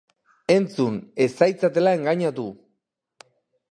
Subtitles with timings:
[0.53, 2.51] Entzun, ez zaitzatela engainatu!